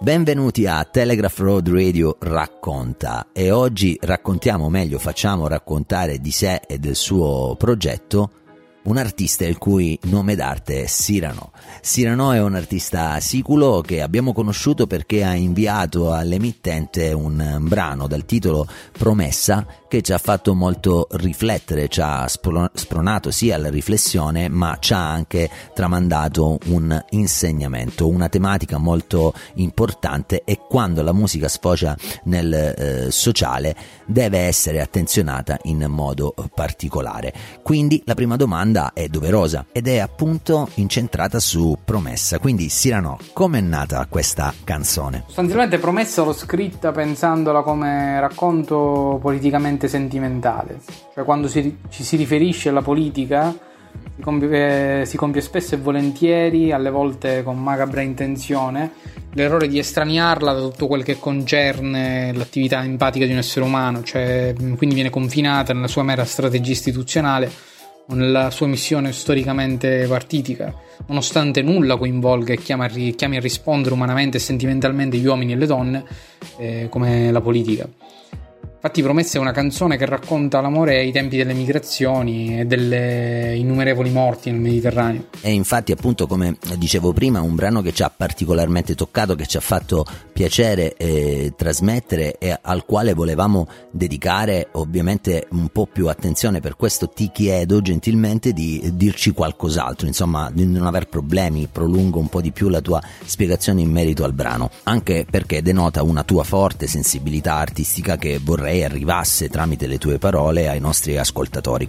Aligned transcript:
Benvenuti 0.00 0.66
a 0.66 0.84
Telegraph 0.84 1.38
Road 1.38 1.68
Radio 1.68 2.16
Racconta 2.18 3.28
e 3.32 3.50
oggi 3.50 3.96
raccontiamo 4.00 4.68
meglio, 4.68 4.98
facciamo 4.98 5.46
raccontare 5.46 6.18
di 6.18 6.30
sé 6.30 6.60
e 6.66 6.78
del 6.78 6.96
suo 6.96 7.54
progetto 7.56 8.30
un 8.84 8.98
artista 8.98 9.46
il 9.46 9.56
cui 9.56 9.98
nome 10.02 10.34
d'arte 10.34 10.82
è 10.82 10.86
Cyrano. 10.86 11.52
Cyrano 11.80 12.32
è 12.32 12.40
un 12.42 12.54
artista 12.54 13.18
siculo 13.20 13.80
che 13.80 14.02
abbiamo 14.02 14.32
conosciuto 14.34 14.86
perché 14.86 15.24
ha 15.24 15.34
inviato 15.34 16.12
all'emittente 16.12 17.12
un 17.12 17.58
brano 17.60 18.06
dal 18.06 18.26
titolo 18.26 18.66
Promessa 18.92 19.66
che 19.94 20.02
ci 20.02 20.12
ha 20.12 20.18
fatto 20.18 20.56
molto 20.56 21.06
riflettere, 21.12 21.86
ci 21.86 22.00
ha 22.00 22.26
spronato 22.26 23.30
sia 23.30 23.54
alla 23.54 23.70
riflessione 23.70 24.48
ma 24.48 24.76
ci 24.80 24.92
ha 24.92 25.08
anche 25.12 25.48
tramandato 25.72 26.58
un 26.66 27.00
insegnamento, 27.10 28.08
una 28.08 28.28
tematica 28.28 28.78
molto 28.78 29.32
importante 29.54 30.42
e 30.44 30.58
quando 30.68 31.00
la 31.02 31.12
musica 31.12 31.46
sfocia 31.46 31.96
nel 32.24 32.52
eh, 32.52 33.10
sociale 33.12 33.76
deve 34.04 34.38
essere 34.38 34.80
attenzionata 34.80 35.58
in 35.64 35.84
modo 35.88 36.34
particolare. 36.52 37.32
Quindi 37.62 38.02
la 38.04 38.14
prima 38.14 38.34
domanda 38.34 38.94
è 38.94 39.06
doverosa 39.06 39.66
ed 39.70 39.86
è 39.86 39.98
appunto 39.98 40.70
incentrata 40.74 41.38
su 41.38 41.78
Promessa. 41.84 42.40
Quindi 42.40 42.68
come 43.32 43.58
è 43.58 43.62
nata 43.62 44.04
questa 44.08 44.52
canzone? 44.64 45.22
Sostanzialmente 45.26 45.78
Promessa 45.78 46.24
l'ho 46.24 46.32
scritta 46.32 46.90
pensandola 46.90 47.62
come 47.62 48.18
racconto 48.18 49.20
politicamente 49.22 49.83
sentimentale, 49.88 50.80
cioè 51.12 51.24
quando 51.24 51.48
si, 51.48 51.78
ci 51.90 52.02
si 52.02 52.16
riferisce 52.16 52.68
alla 52.68 52.82
politica 52.82 53.54
si 54.16 54.22
compie, 54.22 55.04
si 55.06 55.16
compie 55.16 55.40
spesso 55.40 55.74
e 55.74 55.78
volentieri, 55.78 56.72
alle 56.72 56.90
volte 56.90 57.42
con 57.42 57.60
macabra 57.60 58.00
intenzione, 58.00 58.92
l'errore 59.32 59.68
di 59.68 59.78
estraniarla 59.78 60.52
da 60.52 60.60
tutto 60.60 60.86
quel 60.86 61.02
che 61.02 61.18
concerne 61.18 62.32
l'attività 62.32 62.82
empatica 62.84 63.26
di 63.26 63.32
un 63.32 63.38
essere 63.38 63.64
umano, 63.64 64.02
cioè 64.02 64.54
quindi 64.76 64.94
viene 64.94 65.10
confinata 65.10 65.72
nella 65.72 65.88
sua 65.88 66.02
mera 66.02 66.24
strategia 66.24 66.72
istituzionale 66.72 67.72
nella 68.06 68.50
sua 68.50 68.66
missione 68.66 69.12
storicamente 69.12 70.04
partitica, 70.06 70.74
nonostante 71.06 71.62
nulla 71.62 71.96
coinvolga 71.96 72.52
e 72.52 72.58
chiami 72.58 73.36
a 73.36 73.40
rispondere 73.40 73.94
umanamente 73.94 74.36
e 74.36 74.40
sentimentalmente 74.40 75.16
gli 75.16 75.26
uomini 75.26 75.52
e 75.52 75.56
le 75.56 75.66
donne, 75.66 76.04
eh, 76.58 76.88
come 76.90 77.32
la 77.32 77.40
politica. 77.40 77.88
Infatti 78.84 79.00
Promessa 79.02 79.38
è 79.38 79.40
una 79.40 79.52
canzone 79.52 79.96
che 79.96 80.04
racconta 80.04 80.60
l'amore 80.60 80.98
ai 80.98 81.10
tempi 81.10 81.38
delle 81.38 81.54
migrazioni 81.54 82.60
e 82.60 82.66
delle 82.66 83.56
innumerevoli 83.56 84.10
morti 84.10 84.50
nel 84.50 84.60
Mediterraneo. 84.60 85.28
E 85.40 85.52
infatti 85.52 85.90
appunto 85.90 86.26
come 86.26 86.58
dicevo 86.76 87.14
prima 87.14 87.40
un 87.40 87.54
brano 87.54 87.80
che 87.80 87.94
ci 87.94 88.02
ha 88.02 88.12
particolarmente 88.14 88.94
toccato, 88.94 89.36
che 89.36 89.46
ci 89.46 89.56
ha 89.56 89.60
fatto 89.60 90.04
piacere 90.34 90.96
eh, 90.98 91.54
trasmettere 91.56 92.36
e 92.36 92.58
al 92.60 92.84
quale 92.84 93.14
volevamo 93.14 93.66
dedicare 93.90 94.68
ovviamente 94.72 95.46
un 95.52 95.68
po' 95.68 95.86
più 95.86 96.08
attenzione. 96.08 96.60
Per 96.60 96.76
questo 96.76 97.08
ti 97.08 97.30
chiedo 97.32 97.80
gentilmente 97.80 98.52
di 98.52 98.90
dirci 98.92 99.30
qualcos'altro, 99.30 100.06
insomma 100.06 100.50
di 100.52 100.66
non 100.66 100.84
aver 100.84 101.08
problemi, 101.08 101.68
prolungo 101.72 102.18
un 102.18 102.28
po' 102.28 102.42
di 102.42 102.52
più 102.52 102.68
la 102.68 102.82
tua 102.82 103.00
spiegazione 103.24 103.80
in 103.80 103.90
merito 103.90 104.24
al 104.24 104.34
brano, 104.34 104.68
anche 104.82 105.24
perché 105.28 105.62
denota 105.62 106.02
una 106.02 106.22
tua 106.22 106.44
forte 106.44 106.86
sensibilità 106.86 107.54
artistica 107.54 108.18
che 108.18 108.38
vorrei 108.42 108.72
vorrei 108.74 108.84
arrivasse 108.84 109.48
tramite 109.48 109.86
le 109.86 109.98
tue 109.98 110.18
parole 110.18 110.68
ai 110.68 110.80
nostri 110.80 111.16
ascoltatori. 111.16 111.88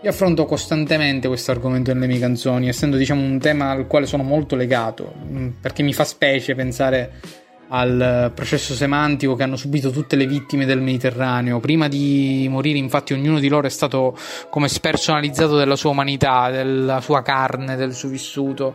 Io 0.00 0.10
affronto 0.10 0.44
costantemente 0.44 1.26
questo 1.28 1.50
argomento 1.50 1.92
nelle 1.92 2.06
mie 2.06 2.18
canzoni, 2.18 2.68
essendo 2.68 2.96
diciamo 2.96 3.22
un 3.22 3.38
tema 3.38 3.70
al 3.70 3.86
quale 3.86 4.06
sono 4.06 4.22
molto 4.22 4.54
legato, 4.54 5.14
mm, 5.24 5.48
perché 5.60 5.82
mi 5.82 5.92
fa 5.92 6.04
specie 6.04 6.54
pensare 6.54 7.12
al 7.70 8.32
processo 8.34 8.74
semantico 8.74 9.34
che 9.34 9.42
hanno 9.42 9.56
subito 9.56 9.90
tutte 9.90 10.16
le 10.16 10.26
vittime 10.26 10.64
del 10.64 10.80
Mediterraneo. 10.80 11.60
Prima 11.60 11.88
di 11.88 12.46
morire, 12.48 12.78
infatti, 12.78 13.12
ognuno 13.12 13.40
di 13.40 13.48
loro 13.48 13.66
è 13.66 13.70
stato 13.70 14.16
come 14.48 14.68
spersonalizzato 14.68 15.56
della 15.56 15.76
sua 15.76 15.90
umanità, 15.90 16.48
della 16.50 17.00
sua 17.00 17.22
carne, 17.22 17.76
del 17.76 17.92
suo 17.92 18.08
vissuto 18.08 18.74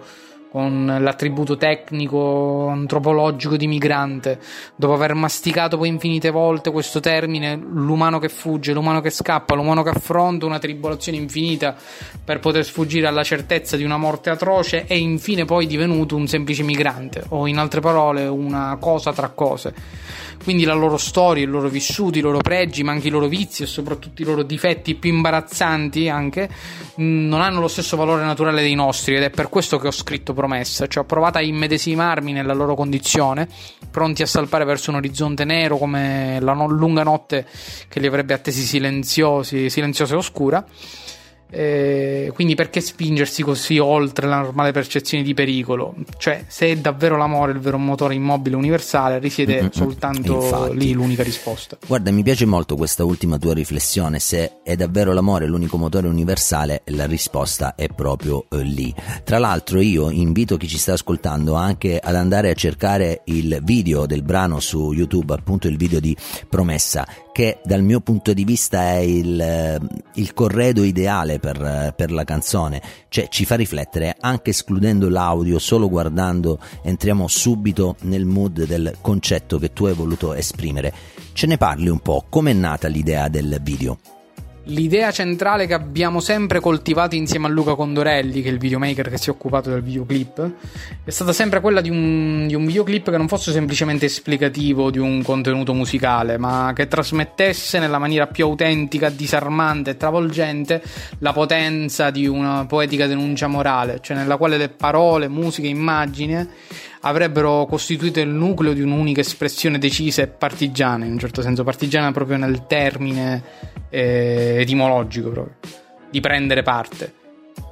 con 0.53 0.97
l'attributo 0.99 1.57
tecnico 1.57 2.67
antropologico 2.67 3.57
di 3.57 3.65
migrante, 3.65 4.39
dopo 4.75 4.93
aver 4.93 5.15
masticato 5.15 5.79
poi 5.79 5.87
infinite 5.87 6.29
volte 6.29 6.69
questo 6.69 6.99
termine, 6.99 7.55
l'umano 7.55 8.19
che 8.19 8.29
fugge, 8.29 8.71
l'umano 8.71 9.01
che 9.01 9.09
scappa, 9.09 9.55
l'umano 9.55 9.81
che 9.81 9.89
affronta 9.89 10.45
una 10.45 10.59
tribolazione 10.59 11.17
infinita 11.17 11.75
per 12.23 12.37
poter 12.37 12.63
sfuggire 12.65 13.07
alla 13.07 13.23
certezza 13.23 13.77
di 13.77 13.83
una 13.83 13.97
morte 13.97 14.29
atroce, 14.29 14.85
è 14.85 14.93
infine 14.93 15.43
poi 15.43 15.65
divenuto 15.65 16.15
un 16.15 16.27
semplice 16.27 16.61
migrante, 16.61 17.23
o 17.29 17.47
in 17.47 17.57
altre 17.57 17.81
parole 17.81 18.27
una 18.27 18.77
cosa 18.79 19.11
tra 19.11 19.29
cose. 19.29 19.73
Quindi 20.43 20.63
la 20.63 20.73
loro 20.73 20.97
storia, 20.97 21.43
i 21.43 21.47
loro 21.47 21.69
vissuti, 21.69 22.19
i 22.19 22.21
loro 22.21 22.39
pregi, 22.39 22.83
ma 22.83 22.91
anche 22.91 23.07
i 23.07 23.11
loro 23.11 23.27
vizi 23.27 23.63
e 23.63 23.65
soprattutto 23.65 24.21
i 24.21 24.25
loro 24.25 24.43
difetti 24.43 24.95
più 24.95 25.11
imbarazzanti 25.11 26.09
anche, 26.09 26.49
non 26.95 27.41
hanno 27.41 27.59
lo 27.59 27.67
stesso 27.67 27.97
valore 27.97 28.23
naturale 28.23 28.61
dei 28.61 28.75
nostri 28.75 29.15
ed 29.15 29.23
è 29.23 29.29
per 29.29 29.49
questo 29.49 29.77
che 29.77 29.87
ho 29.87 29.91
scritto 29.91 30.33
promessa, 30.33 30.87
cioè 30.87 31.03
ho 31.03 31.05
provato 31.05 31.37
a 31.37 31.41
immedesimarmi 31.41 32.31
nella 32.31 32.53
loro 32.53 32.75
condizione, 32.75 33.47
pronti 33.89 34.21
a 34.21 34.25
salpare 34.27 34.65
verso 34.65 34.89
un 34.89 34.97
orizzonte 34.97 35.43
nero 35.45 35.77
come 35.77 36.39
la 36.41 36.53
no- 36.53 36.67
lunga 36.67 37.03
notte 37.03 37.47
che 37.87 37.99
li 37.99 38.07
avrebbe 38.07 38.33
attesi 38.33 38.61
silenziosi, 38.61 39.69
silenziosa 39.69 40.13
e 40.13 40.17
oscura 40.17 40.65
eh, 41.53 42.31
quindi 42.33 42.55
perché 42.55 42.81
spingersi 42.81 43.43
così 43.43 43.77
oltre 43.77 44.27
la 44.27 44.41
normale 44.41 44.71
percezione 44.71 45.23
di 45.23 45.35
pericolo? 45.35 45.93
Cioè, 46.17 46.45
se 46.47 46.71
è 46.71 46.77
davvero 46.77 47.15
l'amore 47.15 47.51
il 47.51 47.59
vero 47.59 47.77
motore 47.77 48.15
immobile 48.15 48.55
universale, 48.55 49.19
risiede 49.19 49.61
mm-hmm. 49.61 49.69
soltanto 49.69 50.41
Infatti. 50.41 50.77
lì 50.77 50.93
l'unica 50.93 51.21
risposta. 51.21 51.77
Guarda, 51.85 52.11
mi 52.11 52.23
piace 52.23 52.45
molto 52.45 52.75
questa 52.75 53.05
ultima 53.05 53.37
tua 53.37 53.53
riflessione. 53.53 54.17
Se 54.17 54.61
è 54.63 54.75
davvero 54.75 55.13
l'amore 55.13 55.45
l'unico 55.45 55.77
motore 55.77 56.07
universale, 56.07 56.81
la 56.85 57.05
risposta 57.05 57.75
è 57.75 57.87
proprio 57.87 58.45
eh, 58.49 58.63
lì. 58.63 58.93
Tra 59.23 59.37
l'altro, 59.37 59.79
io 59.79 60.09
invito 60.09 60.57
chi 60.57 60.67
ci 60.67 60.79
sta 60.79 60.93
ascoltando 60.93 61.53
anche 61.53 61.99
ad 61.99 62.15
andare 62.15 62.49
a 62.49 62.53
cercare 62.53 63.21
il 63.25 63.59
video 63.63 64.07
del 64.07 64.23
brano 64.23 64.59
su 64.59 64.91
YouTube, 64.91 65.33
appunto 65.33 65.67
il 65.67 65.77
video 65.77 65.99
di 65.99 66.17
Promessa, 66.49 67.05
che 67.33 67.59
dal 67.65 67.81
mio 67.81 67.99
punto 67.99 68.31
di 68.31 68.45
vista 68.45 68.91
è 68.91 68.97
il, 68.97 69.41
eh, 69.41 69.79
il 70.13 70.33
corredo 70.33 70.83
ideale 70.83 71.39
per, 71.39 71.61
eh, 71.61 71.93
per, 71.93 72.11
la 72.11 72.23
canzone, 72.23 72.81
cioè 73.09 73.27
ci 73.27 73.43
fa 73.43 73.55
riflettere 73.55 74.15
anche 74.19 74.51
escludendo 74.51 75.09
l'audio, 75.09 75.59
solo 75.59 75.89
guardando 75.89 76.59
entriamo 76.83 77.27
subito 77.27 77.95
nel 78.01 78.25
mood 78.25 78.65
del 78.65 78.97
concetto 79.01 79.57
che 79.57 79.73
tu 79.73 79.85
hai 79.85 79.93
voluto 79.93 80.33
esprimere. 80.33 80.93
Ce 81.33 81.47
ne 81.47 81.57
parli 81.57 81.89
un 81.89 81.99
po', 81.99 82.23
com'è 82.29 82.53
nata 82.53 82.87
l'idea 82.87 83.27
del 83.27 83.59
video? 83.61 83.97
L'idea 84.67 85.11
centrale 85.11 85.67
che 85.67 85.73
abbiamo 85.73 86.21
sempre 86.21 86.61
coltivato 86.61 87.15
insieme 87.15 87.47
a 87.47 87.49
Luca 87.49 87.75
Condorelli, 87.75 88.41
che 88.41 88.47
è 88.47 88.51
il 88.51 88.59
videomaker 88.59 89.09
che 89.09 89.17
si 89.17 89.29
è 89.29 89.33
occupato 89.33 89.69
del 89.69 89.81
videoclip, 89.81 90.51
è 91.03 91.09
stata 91.09 91.33
sempre 91.33 91.59
quella 91.59 91.81
di 91.81 91.89
un, 91.89 92.47
di 92.47 92.55
un, 92.55 92.65
videoclip 92.65 93.11
che 93.11 93.17
non 93.17 93.27
fosse 93.27 93.51
semplicemente 93.51 94.05
esplicativo 94.05 94.89
di 94.89 94.99
un 94.99 95.21
contenuto 95.21 95.73
musicale, 95.73 96.37
ma 96.37 96.71
che 96.73 96.87
trasmettesse 96.87 97.77
nella 97.77 97.97
maniera 97.97 98.27
più 98.27 98.45
autentica, 98.45 99.09
disarmante 99.09 99.91
e 99.91 99.97
travolgente 99.97 100.81
la 101.19 101.33
potenza 101.33 102.09
di 102.09 102.25
una 102.25 102.65
poetica 102.65 103.05
denuncia 103.05 103.47
morale, 103.47 103.99
cioè 104.01 104.15
nella 104.15 104.37
quale 104.37 104.55
le 104.55 104.69
parole, 104.69 105.27
musica 105.27 105.67
e 105.67 105.71
immagini 105.71 106.47
avrebbero 107.01 107.65
costituito 107.65 108.21
il 108.21 108.29
nucleo 108.29 108.71
di 108.71 108.81
un'unica 108.81 109.19
espressione 109.19 109.77
decisa 109.77 110.21
e 110.21 110.27
partigiana, 110.27 111.03
in 111.03 111.11
un 111.11 111.19
certo 111.19 111.41
senso 111.41 111.65
partigiana 111.65 112.13
proprio 112.13 112.37
nel 112.37 112.65
termine 112.65 113.43
eh, 113.93 114.55
etimologico 114.59 115.29
proprio, 115.29 115.55
di 116.09 116.19
prendere 116.19 116.63
parte. 116.63 117.13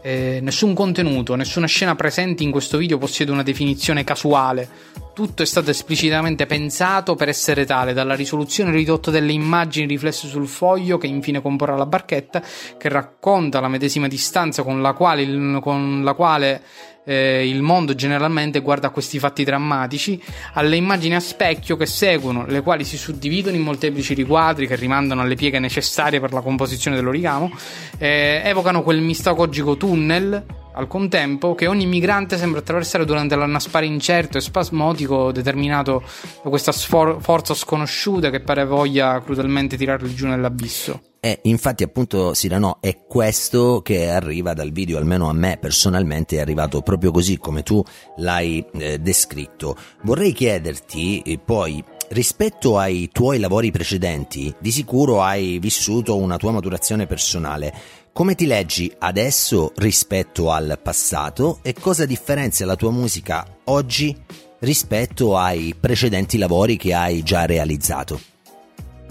Eh, 0.03 0.39
nessun 0.41 0.73
contenuto, 0.75 1.35
nessuna 1.35 1.65
scena 1.65 1.95
presente 1.95 2.43
in 2.43 2.51
questo 2.51 2.77
video 2.77 2.99
possiede 2.99 3.31
una 3.31 3.41
definizione 3.41 4.03
casuale. 4.03 4.69
Tutto 5.13 5.41
è 5.41 5.45
stato 5.45 5.71
esplicitamente 5.71 6.45
pensato 6.45 7.15
per 7.15 7.27
essere 7.27 7.65
tale, 7.65 7.93
dalla 7.93 8.15
risoluzione 8.15 8.71
ridotta 8.71 9.11
delle 9.11 9.31
immagini 9.31 9.87
riflesse 9.87 10.27
sul 10.27 10.47
foglio 10.47 10.97
che 10.97 11.07
infine 11.07 11.41
comporrà 11.41 11.75
la 11.75 11.85
barchetta, 11.85 12.41
che 12.77 12.89
racconta 12.89 13.59
la 13.59 13.67
medesima 13.67 14.07
distanza 14.07 14.63
con 14.63 14.81
la 14.81 14.93
quale, 14.93 15.59
con 15.59 16.03
la 16.03 16.13
quale 16.13 16.61
eh, 17.03 17.47
il 17.47 17.61
mondo 17.61 17.95
generalmente 17.95 18.59
guarda 18.59 18.89
questi 18.89 19.19
fatti 19.19 19.43
drammatici, 19.43 20.21
alle 20.53 20.75
immagini 20.75 21.15
a 21.15 21.19
specchio 21.19 21.77
che 21.77 21.85
seguono, 21.85 22.45
le 22.45 22.61
quali 22.61 22.83
si 22.83 22.97
suddividono 22.97 23.55
in 23.55 23.63
molteplici 23.63 24.13
riquadri 24.13 24.67
che 24.67 24.75
rimandano 24.75 25.21
alle 25.21 25.35
pieghe 25.35 25.59
necessarie 25.59 26.19
per 26.19 26.33
la 26.33 26.41
composizione 26.41 26.95
dell'origamo, 26.95 27.51
eh, 27.97 28.41
evocano 28.43 28.83
quel 28.83 29.01
mistagogico 29.01 29.77
tunnel 29.77 30.59
al 30.73 30.87
contempo 30.87 31.53
che 31.53 31.67
ogni 31.67 31.85
migrante 31.85 32.37
sembra 32.37 32.59
attraversare 32.59 33.05
durante 33.05 33.35
l'annaspare 33.35 33.85
incerto 33.85 34.37
e 34.37 34.41
spasmodico 34.41 35.31
determinato 35.31 36.01
da 36.41 36.49
questa 36.49 36.71
sfor- 36.71 37.21
forza 37.21 37.53
sconosciuta 37.53 38.29
che 38.29 38.39
pare 38.39 38.65
voglia 38.65 39.19
crudelmente 39.21 39.75
tirarli 39.75 40.13
giù 40.13 40.27
nell'abisso. 40.27 41.10
E 41.23 41.37
infatti 41.43 41.83
appunto 41.83 42.33
Sirano 42.33 42.77
è 42.81 43.03
questo 43.07 43.83
che 43.83 44.09
arriva 44.09 44.55
dal 44.55 44.71
video, 44.71 44.97
almeno 44.97 45.29
a 45.29 45.33
me 45.33 45.59
personalmente 45.61 46.37
è 46.37 46.39
arrivato 46.39 46.81
proprio 46.81 47.11
così 47.11 47.37
come 47.37 47.61
tu 47.61 47.83
l'hai 48.17 48.65
eh, 48.73 48.97
descritto. 48.97 49.77
Vorrei 50.01 50.33
chiederti 50.33 51.21
eh, 51.21 51.37
poi 51.37 51.83
rispetto 52.09 52.79
ai 52.79 53.09
tuoi 53.11 53.37
lavori 53.37 53.69
precedenti, 53.69 54.51
di 54.59 54.71
sicuro 54.71 55.21
hai 55.21 55.59
vissuto 55.59 56.17
una 56.17 56.37
tua 56.37 56.53
maturazione 56.53 57.05
personale. 57.05 57.71
Come 58.11 58.33
ti 58.33 58.47
leggi 58.47 58.91
adesso 58.97 59.73
rispetto 59.75 60.49
al 60.49 60.79
passato 60.81 61.59
e 61.61 61.75
cosa 61.75 62.07
differenzia 62.07 62.65
la 62.65 62.75
tua 62.75 62.89
musica 62.89 63.59
oggi 63.65 64.17
rispetto 64.61 65.37
ai 65.37 65.75
precedenti 65.79 66.39
lavori 66.39 66.77
che 66.77 66.95
hai 66.95 67.21
già 67.21 67.45
realizzato? 67.45 68.30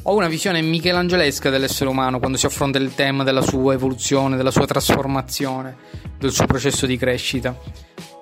Ho 0.05 0.15
una 0.15 0.29
visione 0.29 0.63
michelangelesca 0.63 1.51
dell'essere 1.51 1.91
umano 1.91 2.19
quando 2.19 2.39
si 2.39 2.47
affronta 2.47 2.79
il 2.79 2.95
tema 2.95 3.23
della 3.23 3.43
sua 3.43 3.75
evoluzione, 3.75 4.37
della 4.37 4.51
sua 4.51 4.65
trasformazione, 4.65 5.77
del 6.19 6.33
suo 6.33 6.47
processo 6.47 6.87
di 6.87 6.97
crescita. 6.97 7.55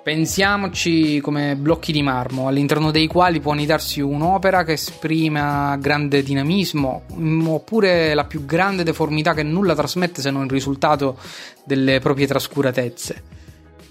Pensiamoci 0.03 1.21
come 1.21 1.55
blocchi 1.55 1.93
di 1.93 2.01
marmo, 2.01 2.49
all'interno 2.49 2.91
dei 2.91 3.07
quali 3.07 3.39
può 3.39 3.53
anidarsi 3.53 4.01
un'opera 4.01 4.65
che 4.65 4.73
esprime 4.73 5.77
grande 5.79 6.21
dinamismo, 6.21 7.03
oppure 7.45 8.13
la 8.13 8.25
più 8.25 8.43
grande 8.43 8.83
deformità 8.83 9.33
che 9.33 9.43
nulla 9.43 9.73
trasmette 9.73 10.21
se 10.21 10.31
non 10.31 10.43
il 10.43 10.51
risultato 10.51 11.17
delle 11.63 11.99
proprie 11.99 12.27
trascuratezze. 12.27 13.23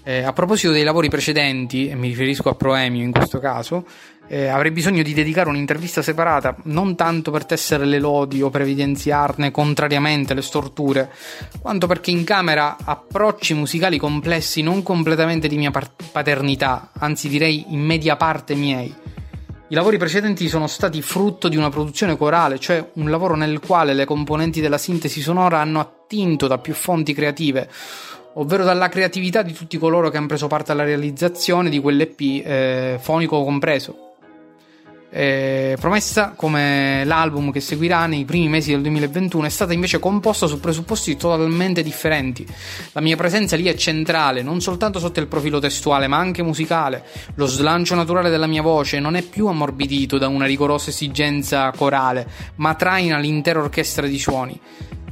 Eh, 0.03 0.21
a 0.21 0.31
proposito 0.31 0.71
dei 0.71 0.83
lavori 0.83 1.09
precedenti, 1.09 1.89
e 1.89 1.95
mi 1.95 2.07
riferisco 2.09 2.49
a 2.49 2.55
Proemio 2.55 3.03
in 3.03 3.11
questo 3.11 3.39
caso, 3.39 3.85
eh, 4.29 4.47
avrei 4.47 4.69
bisogno 4.69 5.01
di 5.01 5.13
dedicare 5.13 5.49
un'intervista 5.49 6.03
separata, 6.03 6.55
non 6.65 6.95
tanto 6.95 7.31
per 7.31 7.45
tessere 7.45 7.85
le 7.85 7.99
lodi 7.99 8.41
o 8.43 8.51
per 8.51 8.61
evidenziarne 8.61 9.49
contrariamente 9.49 10.35
le 10.35 10.43
storture, 10.43 11.11
quanto 11.59 11.87
perché 11.87 12.11
in 12.11 12.23
camera 12.23 12.77
approcci 12.83 13.55
musicali 13.55 13.97
complessi 13.97 14.61
non 14.61 14.83
completamente 14.83 15.47
di 15.47 15.57
mia 15.57 15.71
paternità, 15.71 16.91
anzi 16.99 17.27
direi 17.27 17.65
in 17.69 17.81
media 17.81 18.15
parte 18.15 18.53
miei. 18.53 18.93
I 19.71 19.75
lavori 19.75 19.97
precedenti 19.97 20.47
sono 20.47 20.67
stati 20.67 21.01
frutto 21.01 21.47
di 21.47 21.57
una 21.57 21.69
produzione 21.69 22.15
corale, 22.15 22.59
cioè 22.59 22.87
un 22.93 23.09
lavoro 23.09 23.35
nel 23.35 23.59
quale 23.59 23.93
le 23.93 24.05
componenti 24.05 24.61
della 24.61 24.79
sintesi 24.79 25.21
sonora 25.21 25.59
hanno 25.59 25.79
attinto 25.79 26.47
da 26.47 26.57
più 26.59 26.73
fonti 26.73 27.13
creative, 27.13 27.69
ovvero 28.33 28.63
dalla 28.63 28.89
creatività 28.89 29.41
di 29.41 29.53
tutti 29.53 29.77
coloro 29.77 30.09
che 30.09 30.17
hanno 30.17 30.27
preso 30.27 30.47
parte 30.47 30.71
alla 30.71 30.83
realizzazione 30.83 31.69
di 31.69 31.79
quell'EP, 31.79 32.19
eh, 32.19 32.97
fonico 32.99 33.43
compreso. 33.43 34.08
Eh, 35.11 35.75
promessa 35.79 36.33
come 36.35 37.03
l'album 37.03 37.51
che 37.51 37.61
seguirà 37.61 38.05
nei 38.05 38.25
primi 38.25 38.47
mesi 38.47 38.69
del 38.71 38.81
2021 38.81 39.47
è 39.47 39.49
stata 39.49 39.73
invece 39.73 39.97
composta 39.97 40.45
su 40.45 40.59
presupposti 40.59 41.17
totalmente 41.17 41.81
differenti. 41.81 42.45
La 42.91 43.01
mia 43.01 43.15
presenza 43.15 43.55
lì 43.55 43.65
è 43.65 43.73
centrale, 43.73 44.43
non 44.43 44.61
soltanto 44.61 44.99
sotto 44.99 45.19
il 45.19 45.27
profilo 45.27 45.59
testuale, 45.59 46.07
ma 46.07 46.17
anche 46.17 46.43
musicale. 46.43 47.03
Lo 47.35 47.47
slancio 47.47 47.95
naturale 47.95 48.29
della 48.29 48.47
mia 48.47 48.61
voce 48.61 48.99
non 48.99 49.15
è 49.15 49.23
più 49.23 49.47
ammorbidito 49.47 50.19
da 50.19 50.27
una 50.27 50.45
rigorosa 50.45 50.91
esigenza 50.91 51.71
corale, 51.75 52.27
ma 52.55 52.75
traina 52.75 53.17
l'intera 53.17 53.59
orchestra 53.59 54.05
di 54.05 54.19
suoni. 54.19 54.59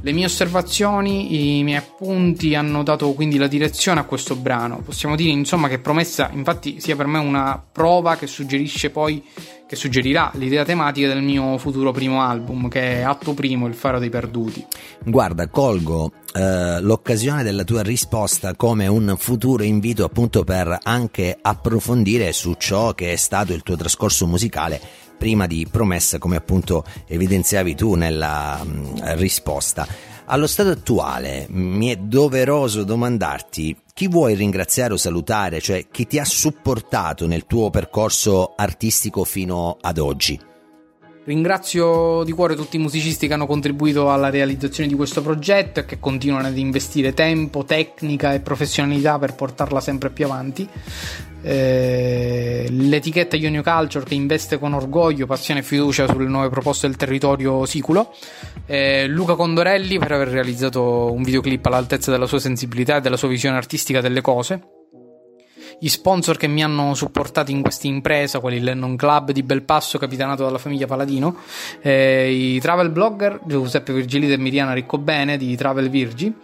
Le 0.00 0.12
mie 0.12 0.26
osservazioni, 0.26 1.58
i 1.58 1.64
miei 1.64 1.78
appunti 1.78 2.54
hanno 2.54 2.84
dato 2.84 3.12
quindi 3.14 3.36
la 3.36 3.48
direzione 3.48 3.98
a 3.98 4.04
questo 4.04 4.36
brano. 4.36 4.80
Possiamo 4.84 5.16
dire 5.16 5.30
insomma 5.30 5.66
che 5.66 5.80
Promessa 5.80 6.30
infatti 6.32 6.80
sia 6.80 6.94
per 6.94 7.06
me 7.06 7.18
una 7.18 7.60
prova 7.72 8.14
che 8.14 8.28
suggerisce 8.28 8.90
poi 8.90 9.24
che 9.68 9.76
suggerirà 9.76 10.30
l'idea 10.34 10.64
tematica 10.64 11.08
del 11.08 11.22
mio 11.22 11.58
futuro 11.58 11.92
primo 11.92 12.22
album 12.22 12.68
che 12.68 13.00
è 13.00 13.00
Atto 13.02 13.34
Primo, 13.34 13.66
Il 13.66 13.74
Faro 13.74 13.98
dei 13.98 14.08
Perduti. 14.08 14.66
Guarda, 15.04 15.48
colgo 15.48 16.10
eh, 16.32 16.80
l'occasione 16.80 17.42
della 17.42 17.64
tua 17.64 17.82
risposta 17.82 18.54
come 18.56 18.86
un 18.86 19.14
futuro 19.18 19.62
invito 19.62 20.04
appunto 20.04 20.42
per 20.42 20.78
anche 20.82 21.36
approfondire 21.38 22.32
su 22.32 22.54
ciò 22.54 22.94
che 22.94 23.12
è 23.12 23.16
stato 23.16 23.52
il 23.52 23.62
tuo 23.62 23.76
trascorso 23.76 24.26
musicale 24.26 24.80
prima 25.18 25.46
di 25.46 25.66
promessa, 25.70 26.18
come 26.18 26.36
appunto 26.36 26.84
evidenziavi 27.06 27.74
tu 27.74 27.94
nella 27.94 28.62
mh, 28.64 28.70
mm, 28.70 28.96
risposta. 29.16 29.86
Allo 30.30 30.46
stato 30.46 30.68
attuale 30.68 31.46
mi 31.48 31.88
è 31.88 31.96
doveroso 31.96 32.84
domandarti 32.84 33.74
chi 33.94 34.08
vuoi 34.08 34.34
ringraziare 34.34 34.92
o 34.92 34.98
salutare, 34.98 35.58
cioè 35.58 35.86
chi 35.90 36.06
ti 36.06 36.18
ha 36.18 36.24
supportato 36.26 37.26
nel 37.26 37.46
tuo 37.46 37.70
percorso 37.70 38.52
artistico 38.54 39.24
fino 39.24 39.78
ad 39.80 39.96
oggi. 39.96 40.38
Ringrazio 41.28 42.22
di 42.24 42.32
cuore 42.32 42.54
tutti 42.54 42.76
i 42.76 42.78
musicisti 42.78 43.26
che 43.26 43.34
hanno 43.34 43.44
contribuito 43.44 44.10
alla 44.10 44.30
realizzazione 44.30 44.88
di 44.88 44.94
questo 44.94 45.20
progetto 45.20 45.80
e 45.80 45.84
che 45.84 46.00
continuano 46.00 46.46
ad 46.46 46.56
investire 46.56 47.12
tempo, 47.12 47.66
tecnica 47.66 48.32
e 48.32 48.40
professionalità 48.40 49.18
per 49.18 49.34
portarla 49.34 49.78
sempre 49.78 50.08
più 50.08 50.24
avanti. 50.24 50.66
Eh, 51.42 52.66
l'etichetta 52.70 53.36
Ionio 53.36 53.62
Culture 53.62 54.06
che 54.06 54.14
investe 54.14 54.58
con 54.58 54.72
orgoglio, 54.72 55.26
passione 55.26 55.60
e 55.60 55.64
fiducia 55.64 56.06
sulle 56.06 56.24
nuove 56.24 56.48
proposte 56.48 56.86
del 56.86 56.96
territorio 56.96 57.66
siculo. 57.66 58.14
Eh, 58.64 59.06
Luca 59.06 59.34
Condorelli 59.34 59.98
per 59.98 60.12
aver 60.12 60.28
realizzato 60.28 61.12
un 61.12 61.22
videoclip 61.22 61.66
all'altezza 61.66 62.10
della 62.10 62.26
sua 62.26 62.38
sensibilità 62.38 62.96
e 62.96 63.00
della 63.02 63.18
sua 63.18 63.28
visione 63.28 63.58
artistica 63.58 64.00
delle 64.00 64.22
cose 64.22 64.77
gli 65.78 65.88
sponsor 65.88 66.36
che 66.36 66.48
mi 66.48 66.62
hanno 66.62 66.94
supportato 66.94 67.50
in 67.50 67.62
questa 67.62 67.86
impresa, 67.86 68.40
quali 68.40 68.56
il 68.56 68.64
Lennon 68.64 68.96
Club 68.96 69.30
di 69.30 69.42
Belpasso, 69.42 69.98
capitanato 69.98 70.44
dalla 70.44 70.58
famiglia 70.58 70.86
Paladino, 70.86 71.36
eh, 71.80 72.32
i 72.32 72.60
travel 72.60 72.90
blogger 72.90 73.40
Giuseppe 73.44 73.92
Virgilide 73.92 74.34
e 74.34 74.38
Miriana 74.38 74.72
Riccobene 74.72 75.36
di 75.36 75.56
Travel 75.56 75.88
Virgi, 75.88 76.34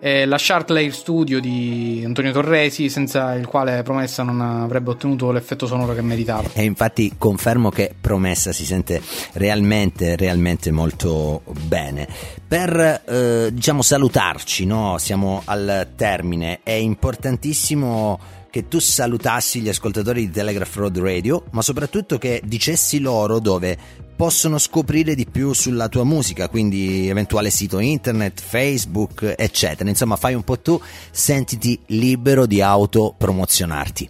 eh, 0.00 0.24
la 0.24 0.36
Chartlayer 0.38 0.94
Studio 0.94 1.40
di 1.40 2.02
Antonio 2.04 2.32
Torresi, 2.32 2.88
senza 2.88 3.34
il 3.34 3.46
quale 3.46 3.82
Promessa 3.82 4.22
non 4.22 4.40
avrebbe 4.40 4.90
ottenuto 4.90 5.30
l'effetto 5.30 5.66
sonoro 5.66 5.92
che 5.92 6.00
meritava. 6.00 6.48
E 6.54 6.64
infatti 6.64 7.14
confermo 7.18 7.68
che 7.68 7.94
Promessa 8.00 8.52
si 8.52 8.64
sente 8.64 9.02
realmente, 9.34 10.16
realmente 10.16 10.70
molto 10.70 11.42
bene. 11.66 12.08
Per 12.48 13.02
eh, 13.06 13.50
diciamo 13.52 13.82
salutarci, 13.82 14.64
no? 14.64 14.96
siamo 14.98 15.42
al 15.44 15.88
termine, 15.94 16.60
è 16.62 16.72
importantissimo 16.72 18.38
che 18.50 18.68
tu 18.68 18.80
salutassi 18.80 19.60
gli 19.60 19.68
ascoltatori 19.68 20.26
di 20.26 20.32
Telegraph 20.32 20.74
Road 20.76 20.98
Radio, 20.98 21.44
ma 21.52 21.62
soprattutto 21.62 22.18
che 22.18 22.42
dicessi 22.44 22.98
loro 22.98 23.38
dove 23.38 23.78
possono 24.16 24.58
scoprire 24.58 25.14
di 25.14 25.24
più 25.24 25.54
sulla 25.54 25.88
tua 25.88 26.04
musica, 26.04 26.48
quindi 26.48 27.08
eventuale 27.08 27.48
sito 27.48 27.78
internet, 27.78 28.40
Facebook, 28.40 29.34
eccetera. 29.38 29.88
Insomma, 29.88 30.16
fai 30.16 30.34
un 30.34 30.42
po' 30.42 30.58
tu, 30.58 30.78
sentiti 31.10 31.80
libero 31.86 32.44
di 32.44 32.60
autopromozionarti. 32.60 34.08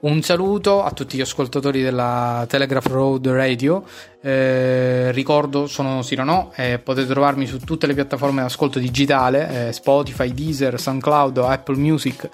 Un 0.00 0.22
saluto 0.22 0.84
a 0.84 0.92
tutti 0.92 1.16
gli 1.16 1.20
ascoltatori 1.20 1.82
della 1.82 2.46
Telegraph 2.48 2.86
Road 2.86 3.26
Radio. 3.30 3.82
Eh, 4.22 5.10
ricordo, 5.10 5.66
sono 5.66 6.02
Sirano 6.02 6.52
e 6.54 6.78
potete 6.78 7.08
trovarmi 7.08 7.46
su 7.46 7.58
tutte 7.58 7.88
le 7.88 7.94
piattaforme 7.94 8.40
di 8.40 8.46
ascolto 8.46 8.78
digitale, 8.78 9.68
eh, 9.68 9.72
Spotify, 9.72 10.32
Deezer, 10.32 10.78
SoundCloud, 10.78 11.38
Apple 11.38 11.78
Music 11.78 12.28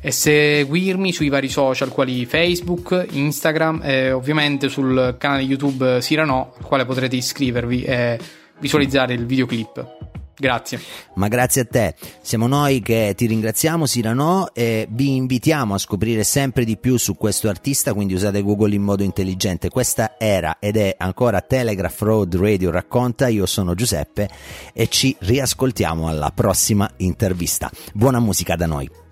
e 0.00 0.12
seguirmi 0.12 1.12
sui 1.12 1.28
vari 1.28 1.48
social 1.48 1.88
quali 1.88 2.24
Facebook, 2.24 3.06
Instagram 3.10 3.80
e 3.82 4.12
ovviamente 4.12 4.68
sul 4.68 5.16
canale 5.18 5.42
YouTube 5.42 6.00
Sirano 6.00 6.52
al 6.56 6.64
quale 6.64 6.84
potrete 6.84 7.16
iscrivervi 7.16 7.82
e 7.82 8.18
visualizzare 8.60 9.14
il 9.14 9.26
videoclip. 9.26 10.17
Grazie. 10.38 10.80
Ma 11.14 11.26
grazie 11.26 11.62
a 11.62 11.64
te. 11.64 11.94
Siamo 12.22 12.46
noi 12.46 12.80
che 12.80 13.12
ti 13.16 13.26
ringraziamo, 13.26 13.86
Sirano, 13.86 14.50
e 14.54 14.86
vi 14.88 15.16
invitiamo 15.16 15.74
a 15.74 15.78
scoprire 15.78 16.22
sempre 16.22 16.64
di 16.64 16.76
più 16.76 16.96
su 16.96 17.16
questo 17.16 17.48
artista, 17.48 17.92
quindi 17.92 18.14
usate 18.14 18.40
Google 18.42 18.74
in 18.74 18.82
modo 18.82 19.02
intelligente. 19.02 19.68
Questa 19.68 20.14
era 20.16 20.58
ed 20.60 20.76
è 20.76 20.94
ancora 20.96 21.40
Telegraph 21.40 22.00
Road 22.02 22.36
Radio 22.36 22.70
Racconta. 22.70 23.26
Io 23.26 23.46
sono 23.46 23.74
Giuseppe 23.74 24.28
e 24.72 24.88
ci 24.88 25.16
riascoltiamo 25.18 26.06
alla 26.06 26.30
prossima 26.32 26.88
intervista. 26.98 27.68
Buona 27.92 28.20
musica 28.20 28.54
da 28.54 28.66
noi. 28.66 29.07